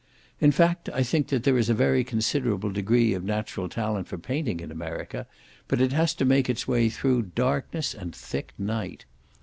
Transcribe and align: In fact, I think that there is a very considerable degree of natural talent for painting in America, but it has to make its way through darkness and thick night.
In 0.39 0.51
fact, 0.51 0.89
I 0.89 1.03
think 1.03 1.27
that 1.27 1.43
there 1.43 1.59
is 1.59 1.69
a 1.69 1.75
very 1.75 2.03
considerable 2.03 2.71
degree 2.71 3.13
of 3.13 3.23
natural 3.23 3.69
talent 3.69 4.07
for 4.07 4.17
painting 4.17 4.59
in 4.59 4.71
America, 4.71 5.27
but 5.67 5.79
it 5.79 5.91
has 5.93 6.15
to 6.15 6.25
make 6.25 6.49
its 6.49 6.67
way 6.67 6.89
through 6.89 7.21
darkness 7.35 7.93
and 7.93 8.15
thick 8.15 8.53
night. 8.57 9.05